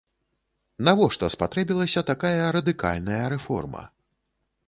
[0.87, 3.83] Навошта спатрэбілася такая радыкальная рэформа?